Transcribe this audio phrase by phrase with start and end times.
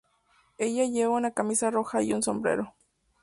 [0.57, 2.73] Ella lleva una camisa roja y un sombrero.